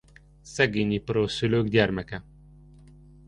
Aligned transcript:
Szegény 0.41 0.91
iparos 0.91 1.31
szülők 1.31 1.67
gyermeke. 1.67 2.23